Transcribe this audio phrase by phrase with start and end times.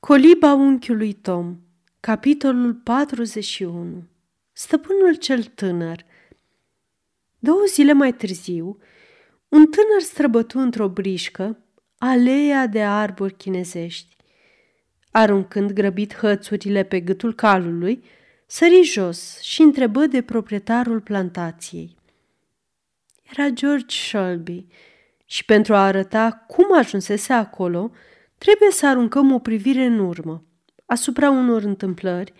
[0.00, 1.56] Coliba unchiului Tom
[2.00, 4.02] Capitolul 41
[4.52, 6.04] Stăpânul cel tânăr
[7.38, 8.78] Două zile mai târziu,
[9.48, 11.58] un tânăr străbătu într-o brișcă
[11.98, 14.16] aleea de arbori chinezești.
[15.10, 18.04] Aruncând grăbit hățurile pe gâtul calului,
[18.46, 21.96] sări jos și întrebă de proprietarul plantației.
[23.32, 24.66] Era George Shelby
[25.24, 27.92] și pentru a arăta cum ajunsese acolo,
[28.38, 30.44] trebuie să aruncăm o privire în urmă
[30.86, 32.32] asupra unor întâmplări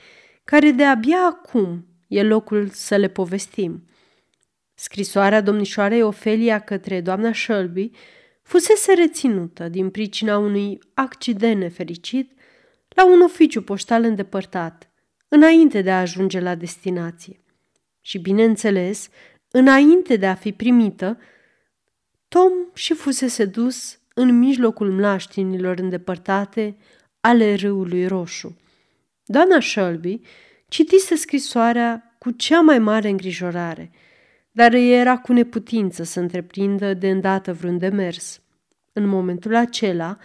[0.44, 3.84] care de abia acum e locul să le povestim.
[4.74, 7.90] Scrisoarea domnișoarei Ofelia către doamna Shelby
[8.42, 12.32] fusese reținută din pricina unui accident nefericit
[12.88, 14.90] la un oficiu poștal îndepărtat,
[15.28, 17.42] înainte de a ajunge la destinație.
[18.00, 19.08] Și, bineînțeles,
[19.50, 21.18] înainte de a fi primită,
[22.28, 26.76] Tom și fusese dus în mijlocul mlaștinilor îndepărtate
[27.20, 28.56] ale râului roșu.
[29.24, 30.20] Doamna Shelby
[30.68, 33.90] citise scrisoarea cu cea mai mare îngrijorare,
[34.50, 38.40] dar era cu neputință să întreprindă de îndată vreun demers.
[38.92, 40.18] În momentul acela,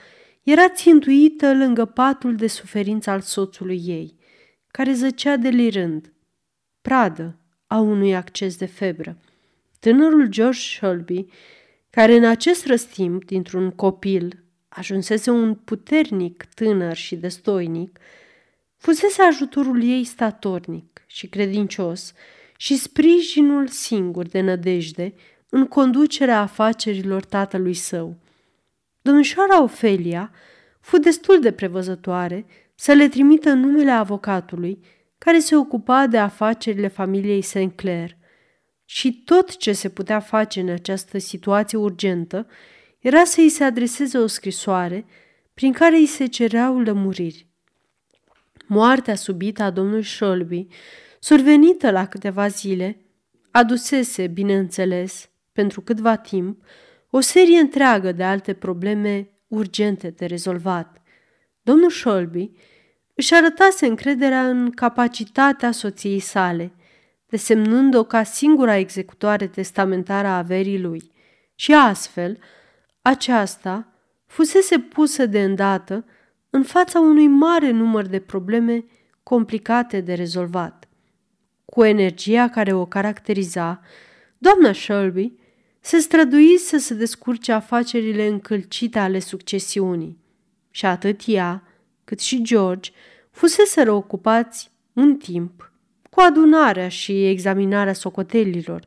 [0.44, 4.16] era țintuită lângă patul de suferință al soțului ei,
[4.68, 6.14] care zăcea delirând,
[6.82, 9.18] pradă a unui acces de febră.
[9.80, 11.26] Tânărul George Shelby
[11.96, 18.00] care în acest răstimp, dintr-un copil, ajunsese un puternic tânăr și destoinic,
[18.78, 22.14] fusese ajutorul ei statornic și credincios
[22.58, 25.14] și sprijinul singur de nădejde
[25.50, 28.18] în conducerea afacerilor tatălui său.
[29.02, 30.32] Domnișoara Ofelia
[30.80, 34.80] fu destul de prevăzătoare să le trimită numele avocatului
[35.18, 37.82] care se ocupa de afacerile familiei St.
[38.86, 42.48] Clair– și tot ce se putea face în această situație urgentă
[43.00, 45.06] era să îi se adreseze o scrisoare
[45.54, 47.48] prin care îi se cereau lămuriri.
[48.68, 50.68] Moartea subită a domnului Shelby,
[51.20, 52.98] survenită la câteva zile,
[53.52, 56.64] adusese, bineînțeles, pentru câtva timp,
[57.10, 61.02] o serie întreagă de alte probleme urgente de rezolvat.
[61.62, 62.52] Domnul Shelby
[63.16, 66.72] își arătase încrederea în capacitatea soției sale–
[67.34, 71.12] desemnând-o ca singura executoare testamentară a averii lui.
[71.56, 72.38] Și astfel,
[73.02, 73.88] aceasta
[74.26, 76.06] fusese pusă de îndată
[76.50, 78.86] în fața unui mare număr de probleme
[79.24, 80.88] complicate de rezolvat.
[81.66, 83.82] Cu energia care o caracteriza,
[84.38, 85.34] doamna Shelby
[85.80, 90.18] se strădui să se descurce afacerile încălcite ale succesiunii
[90.72, 91.64] și atât ea,
[92.04, 92.92] cât și George
[93.32, 95.73] fusese ocupați un timp
[96.14, 98.86] cu adunarea și examinarea socotelilor,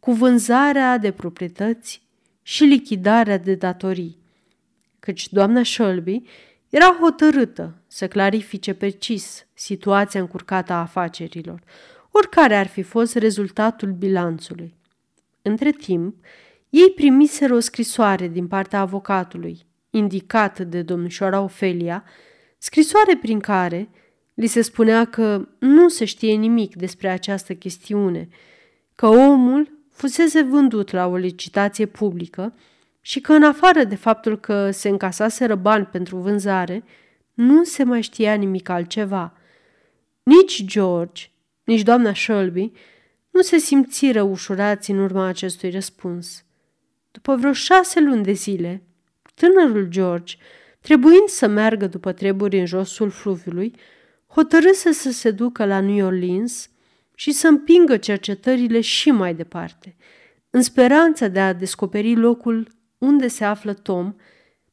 [0.00, 2.02] cu vânzarea de proprietăți
[2.42, 4.18] și lichidarea de datorii.
[5.00, 6.22] Căci doamna Shelby
[6.68, 11.62] era hotărâtă să clarifice precis situația încurcată a afacerilor,
[12.10, 14.74] oricare ar fi fost rezultatul bilanțului.
[15.42, 16.24] Între timp,
[16.68, 22.04] ei primiseră o scrisoare din partea avocatului, indicat de domnișoara Ofelia,
[22.58, 23.88] scrisoare prin care
[24.40, 28.28] Li se spunea că nu se știe nimic despre această chestiune,
[28.94, 32.54] că omul fusese vândut la o licitație publică
[33.00, 36.84] și că în afară de faptul că se încasaseră bani pentru vânzare,
[37.34, 39.32] nu se mai știa nimic altceva.
[40.22, 41.24] Nici George,
[41.64, 42.72] nici doamna Shelby
[43.30, 46.44] nu se simțiră ușurați în urma acestui răspuns.
[47.10, 48.82] După vreo șase luni de zile,
[49.34, 50.36] tânărul George,
[50.80, 53.74] trebuind să meargă după treburi în josul fluviului,
[54.30, 56.70] hotărâse să se ducă la New Orleans
[57.14, 59.96] și să împingă cercetările și mai departe,
[60.50, 64.14] în speranța de a descoperi locul unde se află Tom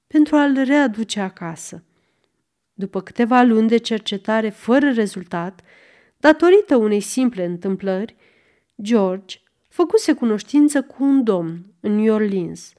[0.07, 1.83] pentru a-l readuce acasă.
[2.73, 5.61] După câteva luni de cercetare fără rezultat,
[6.17, 8.15] datorită unei simple întâmplări,
[8.81, 9.37] George
[9.69, 12.73] făcuse cunoștință cu un domn în New Orleans,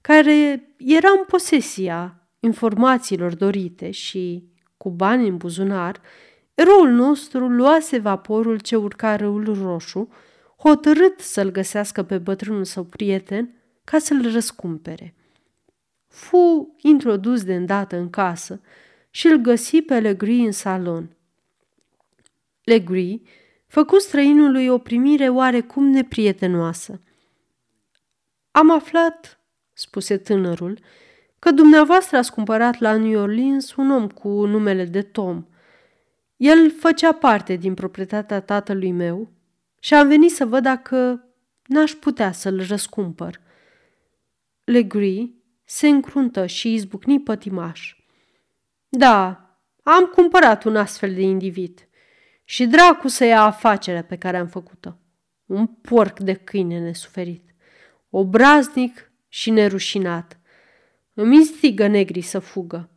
[0.00, 6.00] care era în posesia informațiilor dorite și, cu bani în buzunar,
[6.54, 10.08] eroul nostru luase vaporul ce urca râul roșu,
[10.58, 13.54] hotărât să-l găsească pe bătrânul său prieten
[13.84, 15.14] ca să-l răscumpere.
[16.06, 18.60] Fu introdus de îndată în casă
[19.10, 21.16] și îl găsi pe Legri în salon.
[22.64, 23.22] Legri
[23.66, 27.00] făcu străinului o primire oarecum neprietenoasă.
[28.50, 29.40] Am aflat,
[29.72, 30.78] spuse tânărul,
[31.44, 35.46] că dumneavoastră ați cumpărat la New Orleans un om cu numele de Tom.
[36.36, 39.32] El făcea parte din proprietatea tatălui meu
[39.80, 41.28] și am venit să văd dacă
[41.66, 43.40] n-aș putea să-l răscumpăr.
[44.64, 45.30] Legree
[45.64, 47.96] se încruntă și izbucni pătimaș.
[48.88, 49.44] Da,
[49.82, 51.88] Am cumpărat un astfel de individ
[52.44, 54.98] și dracu să ia afacerea pe care am făcut-o.
[55.46, 57.54] Un porc de câine nesuferit,
[58.10, 60.38] obraznic și nerușinat.
[61.14, 62.88] Îmi instigă negrii să fugă.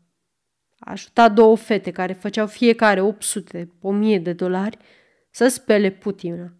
[0.79, 4.77] A ajutat două fete care făceau fiecare 800, 1000 de dolari
[5.29, 6.53] să spele Putina.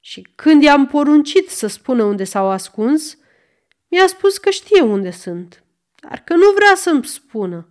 [0.00, 3.18] Și când i-am poruncit să spună unde s-au ascuns,
[3.88, 5.64] mi-a spus că știe unde sunt,
[6.08, 7.66] dar că nu vrea să-mi spună.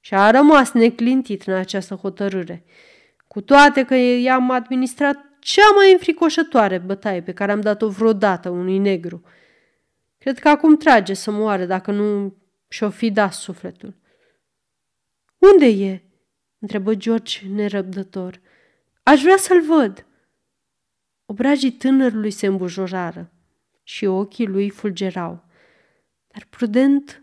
[0.00, 2.64] Și a rămas neclintit în această hotărâre,
[3.26, 8.78] cu toate că i-am administrat cea mai înfricoșătoare bătaie pe care am dat-o vreodată unui
[8.78, 9.22] negru.
[10.18, 12.36] Cred că acum trage să moare dacă nu
[12.72, 13.94] și-o fi dat sufletul.
[15.38, 16.02] Unde e?"
[16.58, 18.40] întrebă George nerăbdător.
[19.02, 20.06] Aș vrea să-l văd."
[21.26, 23.32] Obrajii tânărului se îmbujorară
[23.82, 25.44] și ochii lui fulgerau,
[26.28, 27.18] dar prudent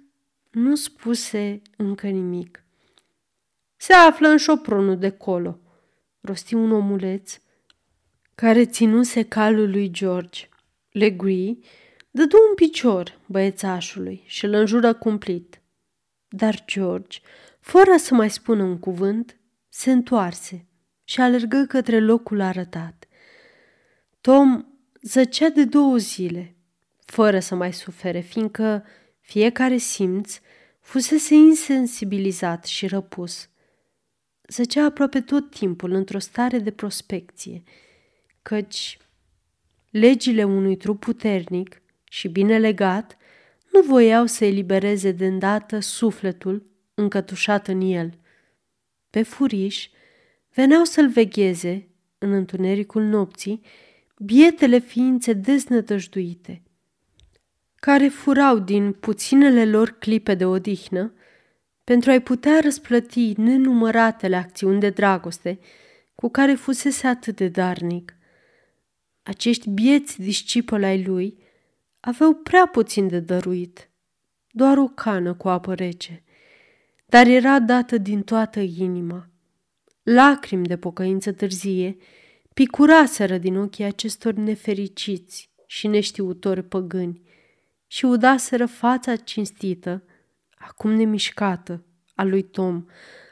[0.52, 2.64] nu spuse încă nimic.
[3.76, 5.60] Se află în șopronul de colo,
[6.22, 7.40] rosti un omuleț
[8.36, 10.50] care ținuse calul lui George.
[10.90, 11.58] Legree
[12.12, 15.62] dădu un picior băiețașului și îl înjură cumplit.
[16.28, 17.20] Dar George,
[17.60, 19.38] fără să mai spună un cuvânt,
[19.70, 20.66] se întoarse
[21.04, 23.08] și alergă către locul arătat.
[24.22, 24.66] Tom
[25.02, 26.56] zăcea de două zile,
[27.06, 28.86] fără să mai sufere, fiindcă
[29.20, 30.40] fiecare simț
[30.80, 33.50] fusese insensibilizat și răpus.
[34.48, 37.64] Zăcea aproape tot timpul într-o stare de prospecție,
[38.42, 38.98] căci
[39.90, 43.18] legile unui trup puternic și bine legat
[43.72, 48.14] nu voiau să elibereze de îndată sufletul încătușat în el.
[49.10, 49.90] Pe furiș
[50.54, 53.62] veneau să-l vegheze, în întunericul nopții,
[54.18, 56.62] bietele ființe deznădăjduite,
[57.76, 61.14] care furau din puținele lor clipe de odihnă
[61.84, 65.60] pentru a-i putea răsplăti nenumăratele acțiuni de dragoste
[66.16, 68.16] cu care fusese atât de darnic.
[69.24, 71.38] Acești bieți discipoli ai lui
[72.00, 73.90] aveau prea puțin de dăruit,
[74.52, 76.24] doar o cană cu apă rece,
[77.06, 79.30] dar era dată din toată inima.
[80.04, 81.98] Lacrimi de pocăință târzie
[82.54, 87.22] picuraseră din ochii acestor nefericiți și neștiutori păgâni
[87.88, 90.04] și udaseră fața cinstită,
[90.58, 91.86] acum nemișcată,
[92.16, 92.86] a lui Tom,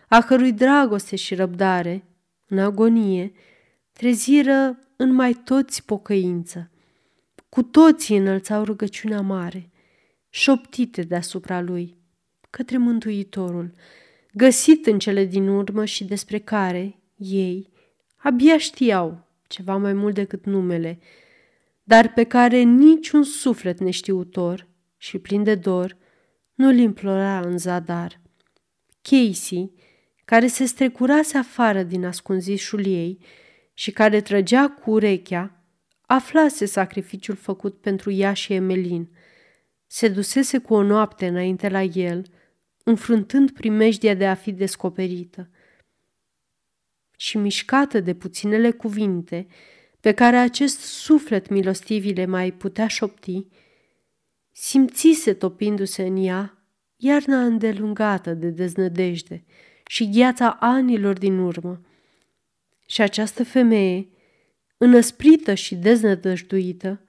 [0.08, 2.08] a cărui dragoste și răbdare,
[2.46, 3.32] în agonie,
[3.92, 6.72] treziră în mai toți pocăință.
[7.50, 9.72] Cu toții înălțau rugăciunea mare,
[10.30, 11.98] șoptite deasupra lui,
[12.50, 13.72] către Mântuitorul,
[14.34, 17.70] găsit în cele din urmă și despre care ei
[18.16, 21.00] abia știau ceva mai mult decât numele,
[21.84, 24.68] dar pe care niciun suflet neștiutor
[24.98, 25.98] și plin de dor
[26.54, 28.22] nu-l implora în zadar.
[29.02, 29.72] Casey,
[30.26, 33.20] care se strecurase afară din ascunzișul ei
[33.74, 35.57] și care trăgea cu urechea,
[36.08, 39.10] aflase sacrificiul făcut pentru ea și Emelin.
[39.88, 42.26] Se dusese cu o noapte înainte la el,
[42.84, 45.50] înfruntând primejdia de a fi descoperită.
[47.18, 49.48] Și mișcată de puținele cuvinte
[50.00, 53.46] pe care acest suflet milostiv le mai putea șopti,
[54.52, 56.58] simțise topindu-se în ea
[56.98, 59.44] iarna îndelungată de deznădejde
[59.88, 61.82] și gheața anilor din urmă.
[62.86, 64.08] Și această femeie,
[64.78, 67.02] înăsprită și deznădăjduită,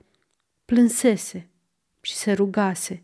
[0.65, 1.51] plânsese
[2.01, 3.03] și se rugase.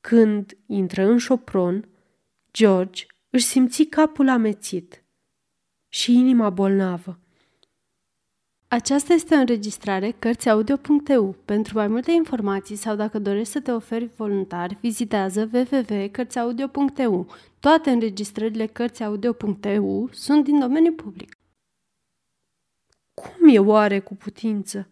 [0.00, 1.88] Când intră în șopron,
[2.52, 5.04] George își simți capul amețit
[5.88, 7.18] și inima bolnavă.
[8.68, 11.36] Aceasta este o înregistrare Cărțiaudio.eu.
[11.44, 17.26] Pentru mai multe informații sau dacă dorești să te oferi voluntar, vizitează www.cărțiaudio.eu.
[17.60, 21.35] Toate înregistrările Cărțiaudio.eu sunt din domeniu public.
[23.16, 24.90] Cum e oare cu putință?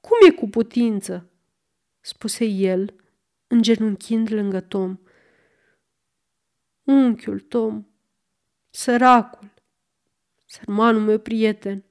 [0.00, 1.30] Cum e cu putință?
[2.00, 2.94] spuse el,
[3.46, 4.98] îngenunchind lângă Tom.
[6.82, 7.86] Unchiul Tom,
[8.70, 9.50] săracul,
[10.44, 11.84] sărmanul meu prieten,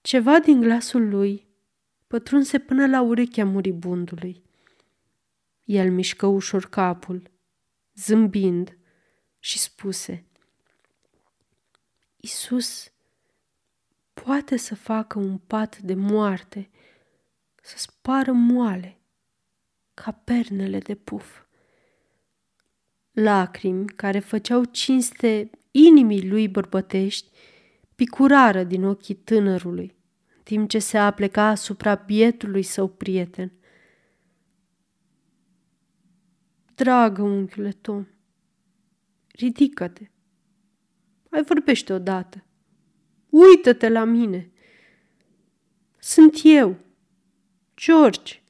[0.00, 1.46] ceva din glasul lui
[2.06, 4.42] pătrunse până la urechea muribundului.
[5.64, 7.30] El mișcă ușor capul,
[7.94, 8.76] zâmbind,
[9.38, 10.26] și spuse
[12.16, 12.92] Isus
[14.24, 16.70] poate să facă un pat de moarte,
[17.62, 19.00] să spară moale,
[19.94, 21.44] ca pernele de puf.
[23.10, 27.30] Lacrimi care făceau cinste inimii lui bărbătești
[27.94, 29.96] picurară din ochii tânărului,
[30.36, 33.52] în timp ce se apleca asupra bietului său prieten.
[36.74, 38.06] Dragă unchiule Tom,
[39.32, 40.10] ridică-te.
[41.30, 42.46] Mai vorbește odată.
[43.32, 44.50] Uită-te la mine.
[45.98, 46.76] Sunt eu,
[47.76, 48.42] George,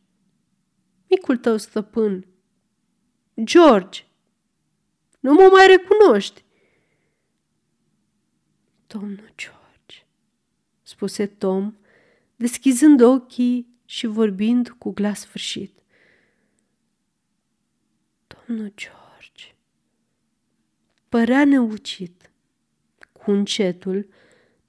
[1.09, 2.27] micul tău stăpân.
[3.43, 4.03] George,
[5.21, 6.45] nu mă mai recunoști.
[8.87, 10.07] Domnul George,
[10.83, 11.75] spuse Tom,
[12.37, 15.79] deschizând ochii și vorbind cu glas sfârșit.
[18.27, 19.03] Domnul George
[21.12, 22.31] părea neucit.
[23.12, 24.09] Cu încetul,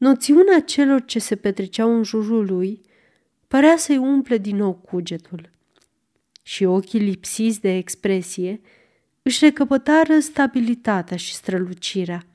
[0.03, 2.81] noțiunea celor ce se petreceau în jurul lui
[3.47, 5.49] părea să-i umple din nou cugetul.
[6.41, 8.61] Și ochii lipsiți de expresie
[9.21, 12.25] își recăpătară stabilitatea și strălucirea.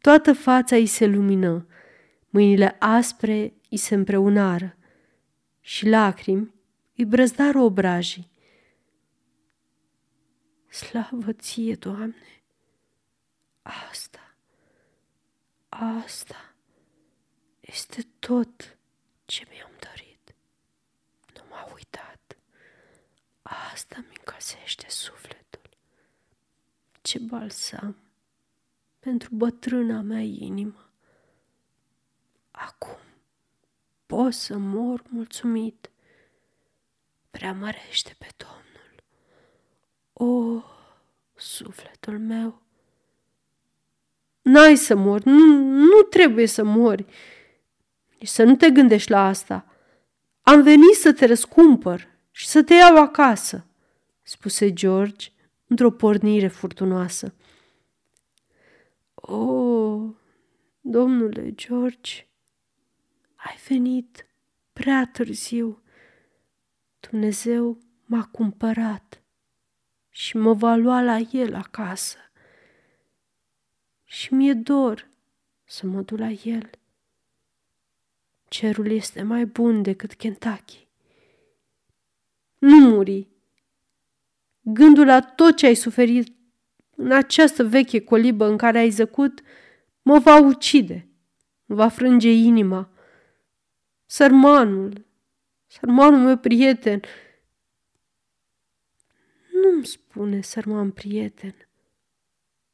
[0.00, 1.66] Toată fața îi se lumină,
[2.30, 4.76] mâinile aspre îi se împreunară
[5.60, 6.54] și lacrimi
[6.96, 8.30] îi brăzdară obrajii.
[10.68, 12.42] Slavă ție, Doamne!
[13.62, 14.34] Asta,
[15.68, 16.45] asta
[17.66, 18.76] este tot
[19.24, 20.34] ce mi-am dorit.
[21.34, 22.36] Nu m-a uitat.
[23.42, 25.68] Asta mi încălzește sufletul.
[27.02, 27.96] Ce balsam
[28.98, 30.90] pentru bătrâna mea inimă.
[32.50, 32.98] Acum
[34.06, 35.90] pot să mor mulțumit.
[37.30, 39.02] Preamărește pe Domnul.
[40.12, 40.62] O,
[41.34, 42.62] sufletul meu!
[44.42, 47.04] N-ai să mori, nu, nu trebuie să mori.
[48.26, 49.66] Și să nu te gândești la asta.
[50.42, 53.66] Am venit să te răscumpăr și să te iau acasă,
[54.22, 55.28] spuse George
[55.66, 57.34] într-o pornire furtunoasă.
[59.14, 60.14] O,
[60.80, 62.26] domnule George,
[63.34, 64.26] ai venit
[64.72, 65.82] prea târziu.
[67.10, 69.22] Dumnezeu m-a cumpărat
[70.08, 72.16] și mă va lua la el acasă.
[74.04, 75.08] Și mi-e dor
[75.64, 76.70] să mă duc la el.
[78.56, 80.88] Cerul este mai bun decât Kentucky.
[82.58, 83.28] Nu muri.
[84.60, 86.34] Gândul la tot ce ai suferit
[86.94, 89.42] în această veche colibă în care ai zăcut
[90.02, 91.08] mă va ucide,
[91.64, 92.90] mă va frânge inima.
[94.06, 95.04] Sărmanul,
[95.66, 97.00] sărmanul meu prieten,
[99.52, 101.54] nu-mi spune, sărman prieten,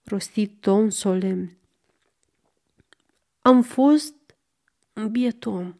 [0.02, 1.56] rostit Tom solemn.
[3.40, 4.21] Am fost
[4.94, 5.74] un biet om,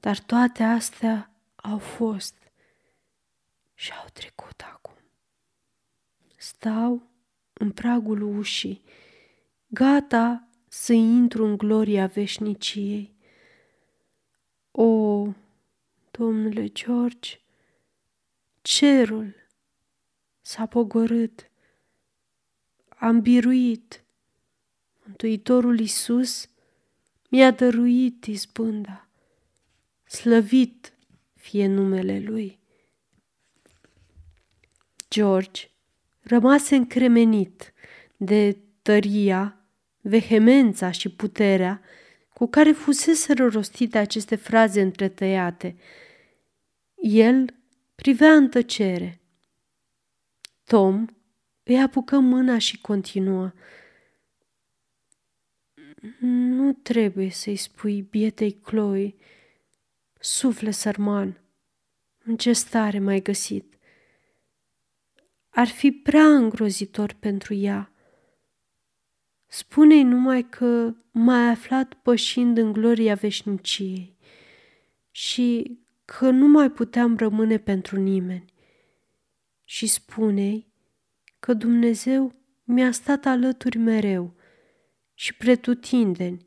[0.00, 2.34] dar toate astea au fost
[3.74, 4.94] și au trecut acum.
[6.36, 7.02] Stau
[7.52, 8.82] în pragul ușii,
[9.66, 13.16] gata să intru în gloria veșniciei.
[14.70, 15.26] O,
[16.10, 17.40] domnule George,
[18.62, 19.34] cerul
[20.40, 21.50] s-a pogorât.
[22.88, 24.02] Am biruit.
[25.04, 26.48] Mântuitorul Iisus
[27.28, 29.08] mi-a dăruit izbânda.
[30.04, 30.92] Slăvit
[31.34, 32.58] fie numele Lui.
[35.10, 35.68] George
[36.20, 37.72] rămase încremenit
[38.16, 39.60] de tăria,
[40.00, 41.80] vehemența și puterea
[42.32, 45.76] cu care fuseseră rostite aceste fraze întretăiate.
[47.02, 47.54] El
[47.94, 49.20] privea în tăcere.
[50.64, 51.06] Tom
[51.62, 53.52] îi apucă mâna și continuă.
[56.20, 59.14] Nu trebuie să-i spui bietei Chloe,
[60.20, 61.40] sufle sărman,
[62.24, 63.78] în ce stare mai găsit.
[65.48, 67.92] Ar fi prea îngrozitor pentru ea.
[69.46, 74.16] Spune-i numai că m-ai aflat pășind în gloria veșniciei
[75.10, 78.52] și că nu mai puteam rămâne pentru nimeni
[79.64, 80.66] și spune
[81.38, 84.34] că Dumnezeu mi-a stat alături mereu
[85.14, 86.46] și pretutindeni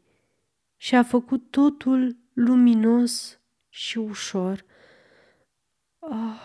[0.82, 4.66] și a făcut totul luminos și ușor.
[6.00, 6.42] Ah,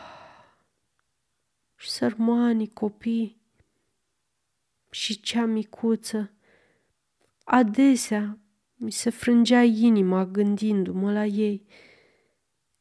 [1.75, 3.41] și sărmanii copii
[4.91, 6.33] și cea micuță.
[7.45, 8.39] Adesea
[8.75, 11.67] mi se frângea inima gândindu-mă la ei.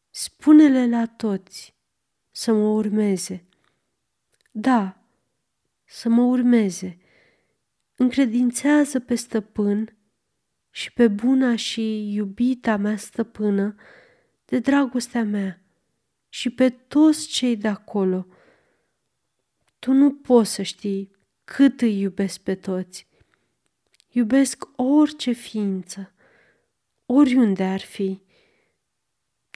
[0.09, 1.75] Spune-le la toți
[2.31, 3.47] să mă urmeze
[4.51, 4.97] da,
[5.85, 6.97] să mă urmeze.
[7.95, 9.97] Încredințează pe stăpân
[10.75, 13.75] și pe buna și iubita mea stăpână
[14.45, 15.61] de dragostea mea
[16.29, 18.27] și pe toți cei de acolo.
[19.79, 21.11] Tu nu poți să știi
[21.43, 23.07] cât îi iubesc pe toți.
[24.09, 26.13] Iubesc orice ființă,
[27.05, 28.21] oriunde ar fi.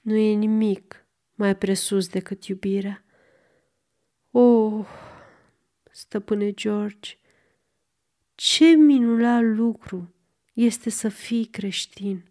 [0.04, 3.04] Nu e nimic mai presus decât iubirea.
[4.32, 4.86] Oh,
[5.92, 7.18] stăpâne George,
[8.36, 10.14] Ce minunat lucru
[10.64, 12.24] este să fii creștin!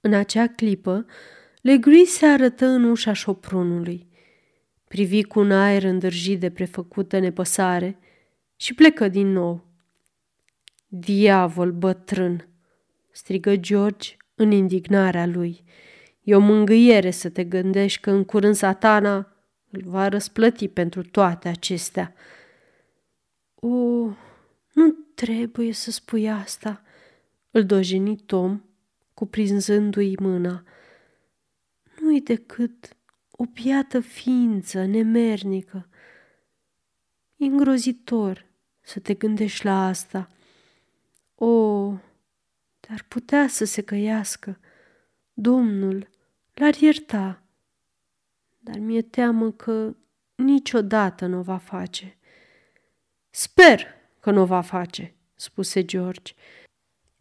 [0.00, 1.06] În acea clipă,
[1.60, 4.06] Legri se arătă în ușa șopronului.
[4.88, 7.98] Privi cu un aer îndârjit de prefăcută nepăsare
[8.56, 9.64] și plecă din nou.
[10.86, 12.48] Diavol bătrân!
[13.10, 15.64] strigă George în indignarea lui.
[16.22, 19.36] E o mângâiere să te gândești că în curând satana
[19.70, 22.14] îl va răsplăti pentru toate acestea.
[23.54, 23.68] O,
[24.72, 26.82] nu trebuie să spui asta,
[27.50, 28.62] îl dojeni Tom,
[29.14, 30.64] cuprinzându-i mâna.
[32.00, 32.96] Nu-i decât
[33.30, 35.88] o piată ființă nemernică.
[37.36, 38.46] E îngrozitor
[38.80, 40.28] să te gândești la asta.
[41.34, 41.86] O,
[42.80, 44.58] dar putea să se căiască.
[45.32, 46.08] Domnul
[46.54, 47.42] l-ar ierta,
[48.58, 49.96] dar mi-e teamă că
[50.34, 52.16] niciodată nu o va face.
[53.30, 53.96] Sper
[54.26, 56.32] că nu o va face, spuse George.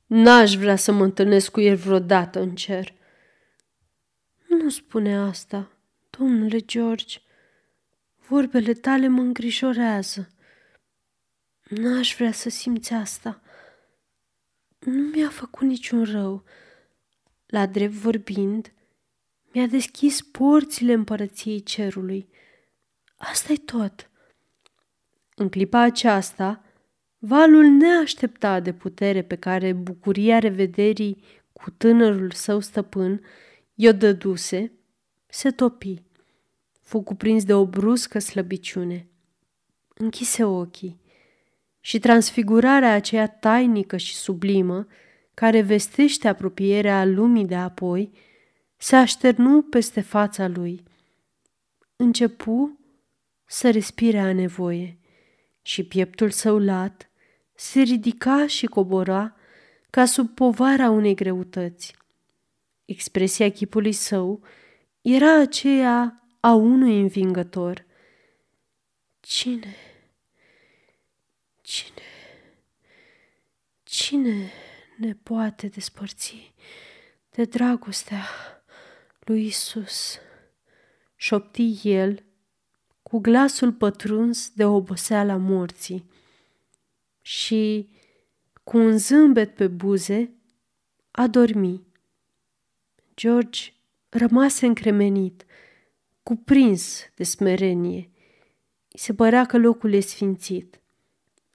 [0.06, 2.94] N-aș vrea să mă întâlnesc cu el vreodată în cer.
[4.48, 5.72] Nu spune asta,
[6.10, 7.20] domnule George.
[8.28, 10.30] Vorbele tale mă îngrijorează.
[11.64, 13.42] N-aș vrea să simți asta.
[14.80, 16.44] Nu mi-a făcut niciun rău.
[17.46, 18.74] La drept vorbind,
[19.54, 22.30] mi-a deschis porțile împărăției cerului.
[23.16, 24.10] asta e tot.
[25.36, 26.65] În clipa aceasta,
[27.28, 33.22] valul neașteptat de putere pe care bucuria revederii cu tânărul său stăpân
[33.74, 34.72] i-o dăduse,
[35.28, 36.04] se topi.
[36.82, 39.08] Fu cuprins de o bruscă slăbiciune.
[39.94, 41.00] Închise ochii
[41.80, 44.88] și transfigurarea aceea tainică și sublimă,
[45.34, 48.12] care vestește apropierea lumii de apoi,
[48.78, 50.84] se așternu peste fața lui.
[51.96, 52.80] Începu
[53.46, 55.00] să respire a nevoie
[55.62, 57.10] și pieptul său lat
[57.56, 59.36] se ridica și cobora
[59.90, 61.96] ca sub povara unei greutăți.
[62.86, 64.44] Expresia chipului său
[65.02, 67.86] era aceea a unui învingător.
[69.20, 69.76] Cine?
[71.62, 72.02] Cine?
[73.84, 74.52] Cine
[74.98, 76.54] ne poate despărți
[77.30, 78.26] de dragostea
[79.20, 80.20] lui Isus?
[81.16, 82.24] Șopti el
[83.04, 86.10] cu glasul pătruns de oboseala morții
[87.26, 87.90] și,
[88.64, 90.32] cu un zâmbet pe buze,
[91.12, 91.82] a dormi.
[93.16, 93.60] George
[94.10, 95.46] rămase încremenit,
[96.24, 98.10] cuprins de smerenie.
[98.88, 100.80] I se părea că locul e sfințit.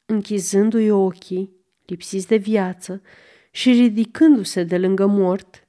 [0.06, 1.50] Închizându-i ochii,
[1.86, 3.02] lipsiți de viață,
[3.50, 5.68] și ridicându-se de lângă mort,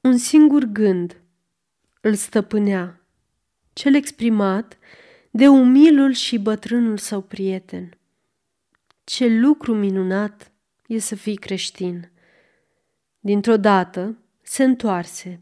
[0.00, 1.20] un singur gând
[2.00, 3.06] îl stăpânea,
[3.72, 4.78] cel exprimat
[5.30, 7.95] de umilul și bătrânul său prieten.
[9.08, 10.52] Ce lucru minunat
[10.86, 12.10] e să fii creștin!
[13.20, 15.40] Dintr-o dată se întoarse.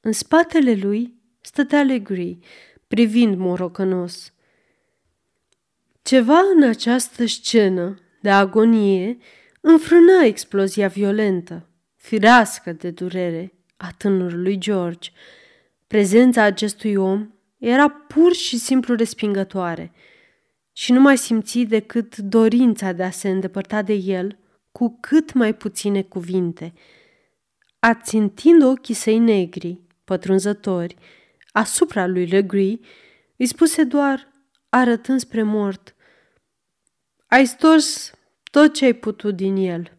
[0.00, 2.38] În spatele lui stătea Legri,
[2.88, 4.32] privind morocănos.
[6.02, 9.16] Ceva în această scenă de agonie
[9.60, 15.10] înfrână explozia violentă, firească de durere a tânărului George.
[15.86, 19.92] Prezența acestui om era pur și simplu respingătoare
[20.78, 24.38] și nu mai simți decât dorința de a se îndepărta de el
[24.72, 26.72] cu cât mai puține cuvinte.
[27.78, 30.96] Ațintind ochii săi negri, pătrunzători,
[31.52, 32.78] asupra lui Legree,
[33.36, 34.32] îi spuse doar,
[34.68, 35.94] arătând spre mort,
[37.26, 38.12] Ai stors
[38.50, 39.98] tot ce ai putut din el.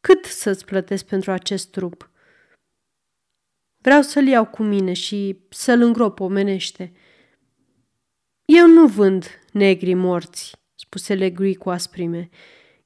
[0.00, 2.10] Cât să-ți plătesc pentru acest trup?
[3.76, 6.92] Vreau să-l iau cu mine și să-l îngrop omenește.
[8.56, 12.28] Eu nu vând negri morți, spuse Legri cu asprime.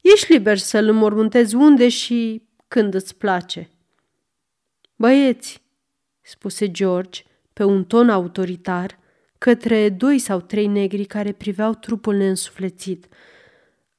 [0.00, 3.70] Ești liber să-l înmormântezi unde și când îți place.
[4.96, 5.62] Băieți,
[6.20, 8.98] spuse George pe un ton autoritar
[9.38, 13.08] către doi sau trei negri care priveau trupul neînsuflețit.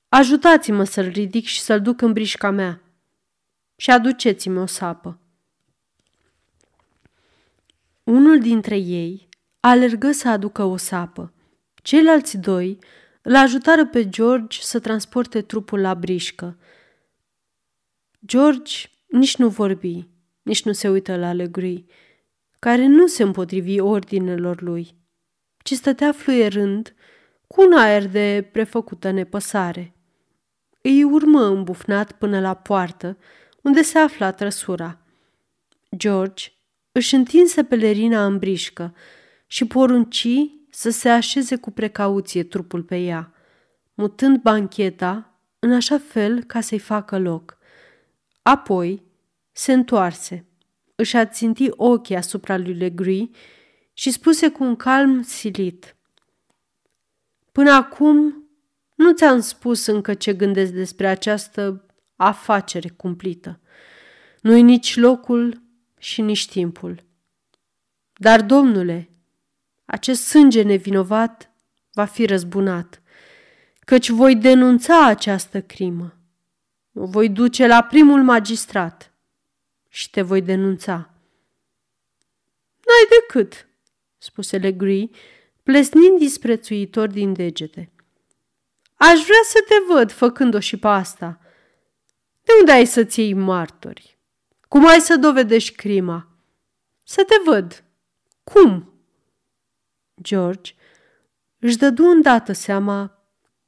[0.08, 2.82] Ajutați-mă să-l ridic și să-l duc în brișca mea
[3.76, 5.20] și aduceți-mi o sapă.
[8.04, 9.30] Unul dintre ei
[9.60, 11.34] alergă să aducă o sapă.
[11.82, 12.80] Ceilalți doi
[13.22, 16.58] îl ajutară pe George să transporte trupul la brișcă.
[18.26, 20.08] George nici nu vorbi,
[20.42, 21.86] nici nu se uită la Legree,
[22.60, 24.96] care nu se împotrivi ordinelor lui,
[25.64, 26.94] ci stătea fluierând
[27.48, 29.94] cu un aer de prefăcută nepăsare.
[30.82, 33.18] Îi urmă îmbufnat până la poartă,
[33.62, 35.02] unde se afla trăsura.
[35.96, 36.52] George
[36.92, 38.96] își întinse pelerina în brișcă
[39.48, 40.28] și porunci
[40.70, 43.34] să se așeze cu precauție trupul pe ea.
[43.94, 47.58] mutând bancheta în așa fel ca să-i facă loc.
[48.42, 49.04] Apoi
[49.52, 50.46] se întoarse,
[50.96, 53.30] își ținti ochii asupra lui Legree
[53.94, 55.96] și spuse cu un calm silit.
[57.52, 58.44] Până acum
[58.96, 63.60] nu ți-am spus încă ce gândesc despre această afacere cumplită.
[64.42, 65.62] Nu-i nici locul
[65.98, 67.04] și nici timpul.
[68.14, 69.10] Dar, domnule,
[69.92, 71.52] acest sânge nevinovat
[71.94, 73.02] va fi răzbunat,
[73.80, 76.18] căci voi denunța această crimă.
[76.94, 79.14] O voi duce la primul magistrat
[79.88, 80.94] și te voi denunța.
[82.86, 83.68] N-ai decât,
[84.18, 85.10] spuse Legree,
[85.64, 87.92] plesnind disprețuitor din degete.
[88.96, 91.40] Aș vrea să te văd făcând-o și pe asta.
[92.42, 94.18] De unde ai să-ți iei martori?
[94.68, 96.28] Cum ai să dovedești crima?
[97.04, 97.84] Să te văd.
[98.44, 98.89] Cum?
[100.22, 100.74] George
[101.60, 103.20] își dădu îndată seama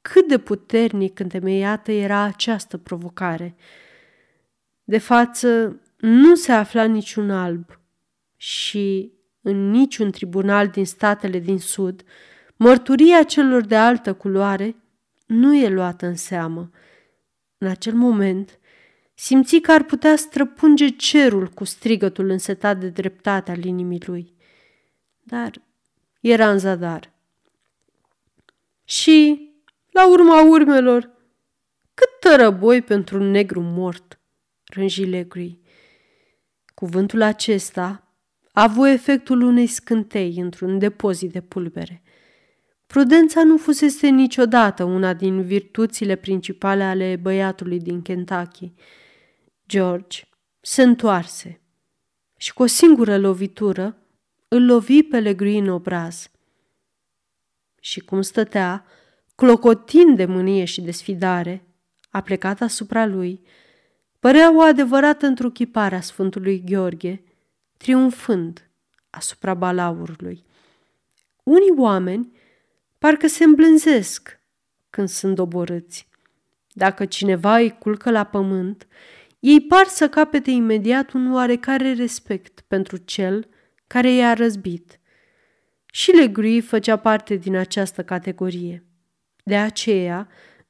[0.01, 3.55] cât de puternic întemeiată era această provocare.
[4.83, 7.79] De față nu se afla niciun alb
[8.35, 9.11] și
[9.41, 12.03] în niciun tribunal din statele din sud,
[12.55, 14.75] mărturia celor de altă culoare
[15.25, 16.69] nu e luată în seamă.
[17.57, 18.59] În acel moment,
[19.13, 24.33] simți că ar putea străpunge cerul cu strigătul însetat de dreptate al inimii lui.
[25.23, 25.61] Dar
[26.21, 27.13] era în zadar.
[28.84, 29.49] Și,
[29.89, 31.12] la urma urmelor,
[31.93, 34.19] cât tărăboi pentru un negru mort,
[34.63, 35.60] rânji Legree.
[36.73, 38.15] Cuvântul acesta
[38.51, 42.03] a avut efectul unei scântei într-un depozit de pulbere.
[42.88, 48.73] Prudența nu fusese niciodată una din virtuțile principale ale băiatului din Kentucky.
[49.67, 50.23] George
[50.62, 51.62] se întoarse
[52.38, 54.00] și cu o singură lovitură
[54.53, 56.31] îl lovi pe Legree în obraz.
[57.81, 58.85] Și cum stătea,
[59.35, 61.65] clocotind de mânie și de sfidare,
[62.09, 63.41] a plecat asupra lui,
[64.19, 67.23] părea o adevărată întruchipare a Sfântului Gheorghe,
[67.77, 68.69] triumfând
[69.09, 70.43] asupra balaurului.
[71.43, 72.31] Unii oameni
[72.97, 74.39] parcă se îmblânzesc
[74.89, 76.07] când sunt doborâți.
[76.71, 78.87] Dacă cineva îi culcă la pământ,
[79.39, 83.49] ei par să capete imediat un oarecare respect pentru cel
[83.91, 84.99] care i-a răzbit.
[85.86, 88.86] Și Legree făcea parte din această categorie.
[89.43, 90.27] De aceea,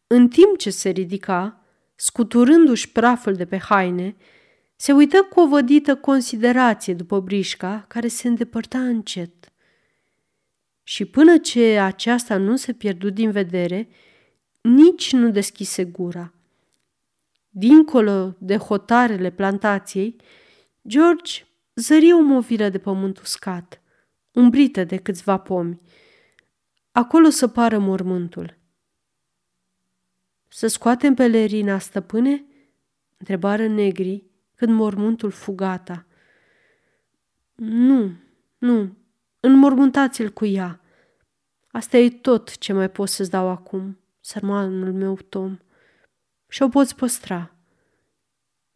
[0.07, 4.15] în timp ce se ridica, scuturându-și praful de pe haine,
[4.75, 9.53] se uită cu o vădită considerație după brișca care se îndepărta încet.
[10.83, 13.89] Și până ce aceasta nu se pierdu din vedere,
[14.61, 16.33] nici nu deschise gura.
[17.49, 20.15] Dincolo de hotarele plantației,
[20.87, 21.43] George
[21.75, 23.81] zări o movilă de pământ uscat,
[24.31, 25.79] umbrită de câțiva pomi.
[26.91, 28.57] Acolo să pară mormântul.
[30.47, 32.45] Să scoatem pelerina, stăpâne?"
[33.17, 36.05] întrebară negrii, când mormântul fugata.
[37.55, 38.11] Nu,
[38.57, 38.97] nu,
[39.39, 40.81] înmormântați-l cu ea.
[41.71, 45.57] Asta e tot ce mai pot să-ți dau acum, sărmanul meu Tom.
[46.47, 47.55] Și o poți păstra.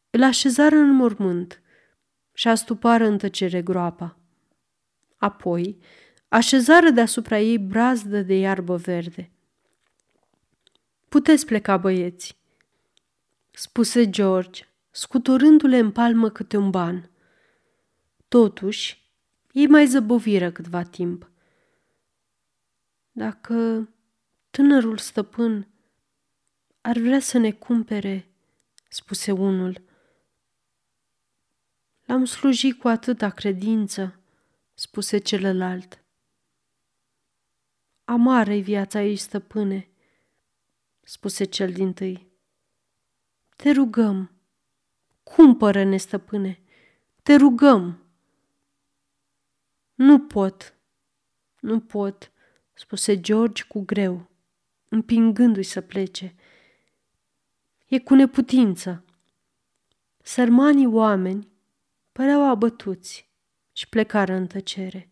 [0.10, 1.62] Îl așezară în mormânt
[2.36, 4.18] și astupară în tăcere groapa.
[5.18, 5.78] Apoi
[6.28, 9.32] așezară deasupra ei brazdă de iarbă verde.
[11.10, 12.38] Puteți pleca, băieți,
[13.52, 17.10] spuse George, scuturându-le în palmă câte un ban.
[18.28, 19.04] Totuși,
[19.52, 21.30] ei mai zăboviră câtva timp.
[23.12, 23.90] Dacă
[24.50, 25.68] tânărul stăpân
[26.82, 28.28] ar vrea să ne cumpere,
[28.90, 29.82] spuse unul.
[32.06, 34.20] L-am slujit cu atâta credință,
[34.74, 36.04] spuse celălalt.
[38.04, 39.88] Amară-i viața ei, stăpâne,
[41.04, 42.28] spuse cel din tâi.
[43.56, 44.36] Te rugăm,
[45.24, 46.60] Cumpără-ne, stăpâne,
[47.24, 48.04] te rugăm.
[49.96, 50.76] Nu pot,
[51.60, 52.32] nu pot,
[52.74, 54.30] spuse George cu greu,
[54.90, 56.36] împingându-i să plece.
[57.88, 59.06] E cu neputință.
[60.22, 61.48] Sărmanii oameni
[62.16, 63.30] păreau abătuți
[63.72, 65.10] și plecară în tăcere.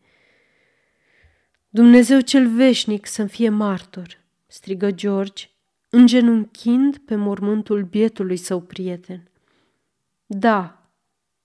[1.69, 5.49] Dumnezeu cel veșnic să-mi fie martor, strigă George,
[5.89, 9.31] îngenunchind pe mormântul bietului său prieten.
[10.25, 10.89] Da,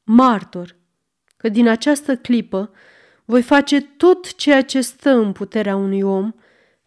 [0.03, 0.77] martor,
[1.37, 2.71] că din această clipă
[3.25, 6.33] voi face tot ceea ce stă în puterea unui om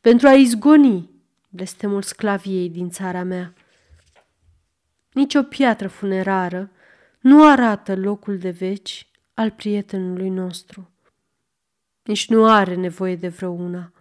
[0.02, 1.10] pentru a izgoni
[1.50, 3.54] blestemul sclaviei din țara mea.
[5.12, 6.72] Nici o piatră funerară
[7.22, 10.92] nu arată locul de veci al prietenului nostru.
[12.04, 13.94] Nici nu are nevoie de vreuna.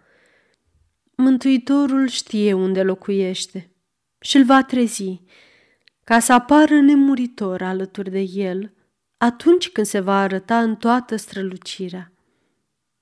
[1.15, 3.71] Mântuitorul știe unde locuiește
[4.19, 5.21] și îl va trezi
[6.03, 8.73] ca să apară nemuritor alături de el
[9.17, 12.11] atunci când se va arăta în toată strălucirea.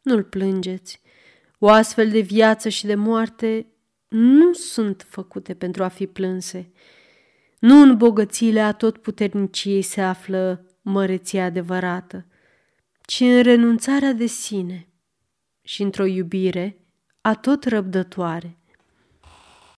[0.02, 1.02] Nu-l plângeți.
[1.60, 3.68] O astfel de viață și de moarte
[4.08, 6.72] nu sunt făcute pentru a fi plânse.
[7.60, 12.26] Nu în bogățiile atotputerniciei se află măreția adevărată,
[13.02, 14.88] ci în renunțarea de sine
[15.62, 16.86] și într-o iubire
[17.22, 18.59] atot răbdătoare.